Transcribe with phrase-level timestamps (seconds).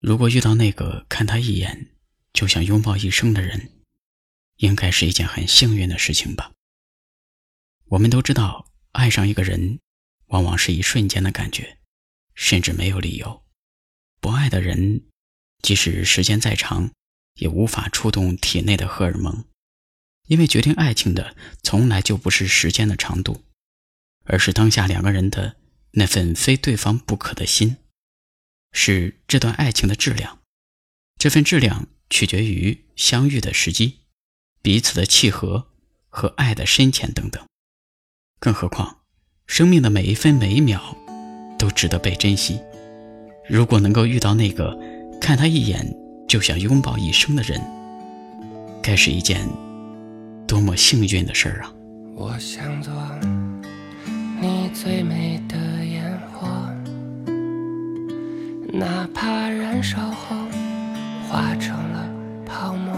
[0.00, 1.90] 如果遇到那个看他一眼
[2.32, 3.70] 就想拥抱一生的人，
[4.56, 6.52] 应该是一件很幸运的事情吧。
[7.84, 9.78] 我们都知道，爱上一个人，
[10.28, 11.78] 往往是一瞬间的感觉，
[12.34, 13.44] 甚至没有理由。
[14.20, 15.02] 不爱的人，
[15.60, 16.90] 即使时间再长，
[17.34, 19.44] 也无法触动体内的荷尔蒙，
[20.28, 23.44] 因为决定爱情的从来就不是时间的长度，
[24.24, 25.56] 而是当下两个人的
[25.92, 27.76] 那份非对方不可的心。
[28.72, 30.38] 是这段爱情的质量，
[31.18, 34.00] 这份质量取决于相遇的时机、
[34.62, 35.68] 彼此的契合
[36.08, 37.44] 和爱的深浅等等。
[38.38, 39.00] 更何况，
[39.46, 40.96] 生命的每一分每一秒
[41.58, 42.60] 都值得被珍惜。
[43.48, 44.78] 如果能够遇到那个
[45.20, 45.84] 看他一眼
[46.28, 47.60] 就想拥抱一生的人，
[48.82, 49.46] 该是一件
[50.46, 51.74] 多么幸运的事儿啊！
[52.14, 52.92] 我想做
[54.40, 55.99] 你最美的眼。
[58.72, 60.36] 哪怕燃烧后
[61.28, 62.08] 化成了
[62.46, 62.94] 泡沫，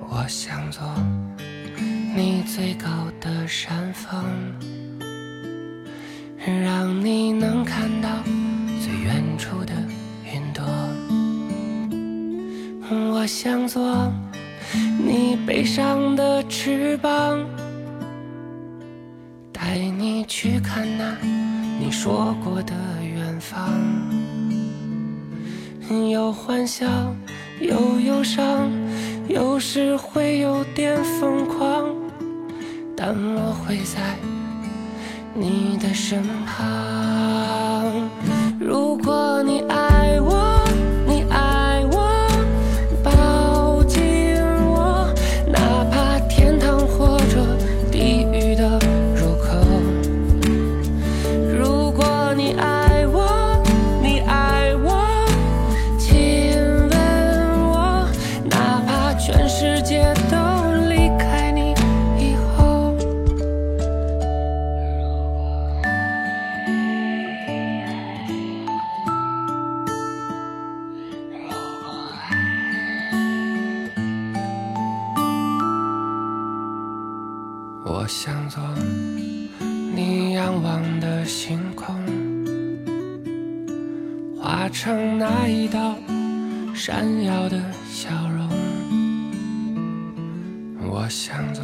[0.00, 0.82] 我想做
[2.16, 2.88] 你最高
[3.20, 4.24] 的山峰，
[6.44, 8.08] 让你能看到
[8.82, 9.72] 最远处的
[10.24, 10.64] 云朵。
[13.12, 14.12] 我想做
[14.98, 17.46] 你背上的翅膀，
[19.52, 21.16] 带你去看那
[21.78, 23.15] 你说过的云。
[23.36, 23.70] 远方，
[26.10, 26.86] 有欢笑，
[27.60, 28.70] 有忧伤，
[29.28, 31.94] 有时会有点疯狂，
[32.96, 34.16] 但我会在
[35.34, 38.08] 你的身旁。
[38.58, 39.85] 如果你爱
[77.88, 78.60] 我想做
[79.94, 81.94] 你仰望的星空，
[84.36, 85.94] 化成那一道
[86.74, 88.48] 闪耀的笑容。
[90.90, 91.62] 我想做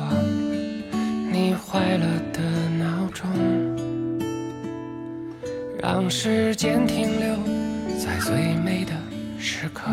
[1.32, 2.40] 你坏了的
[2.78, 3.28] 闹钟，
[5.82, 7.36] 让时间停留
[7.98, 8.92] 在最美的
[9.40, 9.90] 时刻。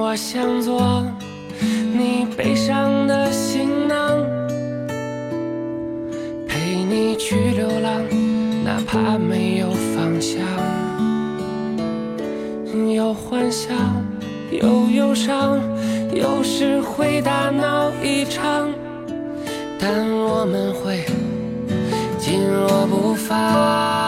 [0.00, 1.06] 我想做。
[1.96, 3.63] 你背上的行
[8.94, 10.40] 怕没有方向。
[12.94, 13.76] 有幻想，
[14.52, 15.58] 有忧伤，
[16.12, 18.70] 有时会大闹一场，
[19.80, 21.04] 但我们会
[22.20, 24.03] 紧握不放。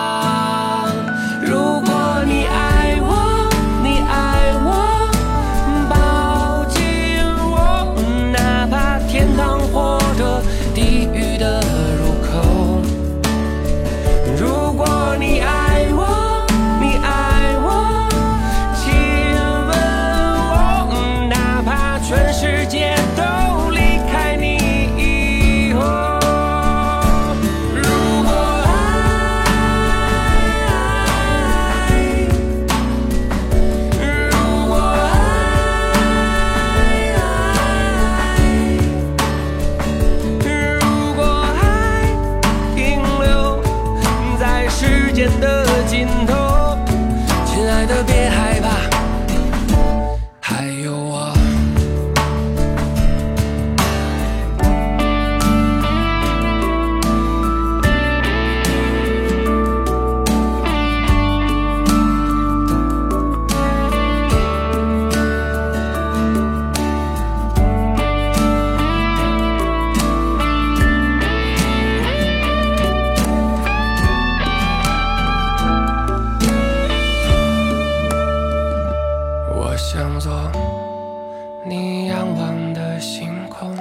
[81.68, 83.76] 你仰望的星空，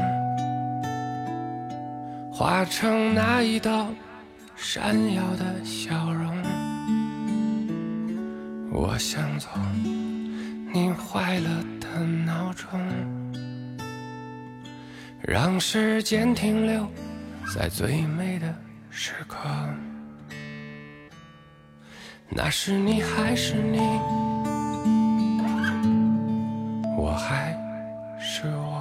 [2.32, 3.88] 化成那一道
[4.56, 6.36] 闪耀的笑容，
[8.72, 9.52] 我想做
[10.74, 11.50] 你坏了
[11.80, 12.68] 的闹钟，
[15.22, 16.88] 让时间停留
[17.56, 18.52] 在最美的
[18.90, 19.38] 时刻，
[22.30, 23.78] 那是你还是你？
[26.98, 27.56] 我还
[28.28, 28.76] 是我。